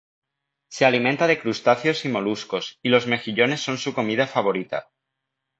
[0.69, 4.89] Se alimenta de crustáceos y moluscos, y los mejillones son su comida favorita.